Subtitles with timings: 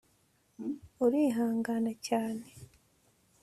[1.05, 2.45] urihangana cyane